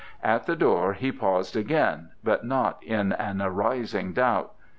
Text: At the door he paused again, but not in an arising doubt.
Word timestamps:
At 0.23 0.47
the 0.47 0.55
door 0.55 0.93
he 0.93 1.11
paused 1.11 1.55
again, 1.55 2.09
but 2.23 2.43
not 2.43 2.83
in 2.83 3.13
an 3.13 3.39
arising 3.39 4.13
doubt. 4.13 4.55